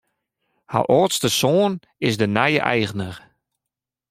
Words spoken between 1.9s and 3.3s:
is de nije eigner.